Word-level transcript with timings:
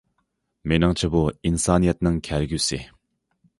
مېنىڭچە 0.71 1.09
بۇ 1.17 1.21
ئىنسانىيەتنىڭ 1.51 2.19
كەلگۈسى. 2.31 2.83